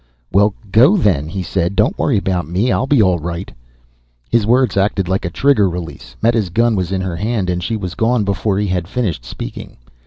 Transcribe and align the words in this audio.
"Well, 0.31 0.55
go 0.71 0.97
then," 0.97 1.27
he 1.27 1.43
said. 1.43 1.75
"Don't 1.75 1.95
worry 1.99 2.17
about 2.17 2.47
me. 2.47 2.71
I'll 2.71 2.87
be 2.87 3.03
all 3.03 3.19
right." 3.19 3.51
His 4.31 4.47
words 4.47 4.75
acted 4.75 5.07
like 5.07 5.25
a 5.25 5.29
trigger 5.29 5.69
release. 5.69 6.15
Meta's 6.23 6.49
gun 6.49 6.75
was 6.75 6.91
in 6.91 7.01
her 7.01 7.17
hand 7.17 7.51
and 7.51 7.61
she 7.61 7.77
was 7.77 7.93
gone 7.93 8.23
before 8.23 8.57
he 8.57 8.65
had 8.65 8.87
finished 8.87 9.23
speaking. 9.23 9.77